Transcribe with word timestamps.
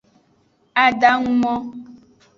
Adangumo. 0.85 1.53